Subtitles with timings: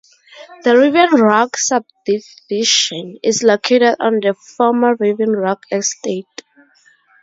[0.63, 6.25] The Riven Rock subdivision is located on the former Riven Rock Estate.